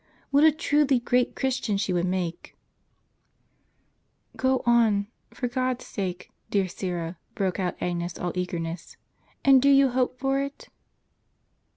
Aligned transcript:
What 0.31 0.43
a 0.43 0.51
truly 0.51 0.97
great 0.99 1.35
Christian 1.35 1.77
she 1.77 1.93
would 1.93 2.07
make!"" 2.07 2.57
Go 4.45 4.63
on, 4.65 5.05
for 5.29 5.47
G 5.47 5.59
od's 5.59 5.85
sake, 5.85 6.31
dear 6.49 6.67
Syra," 6.67 7.19
broke 7.35 7.59
out 7.59 7.77
Agnes, 7.79 8.17
all 8.17 8.31
eagerness." 8.33 8.97
And 9.45 9.61
do 9.61 9.69
you 9.69 9.89
hope 9.89 10.17
for 10.17 10.41
it 10.41 10.69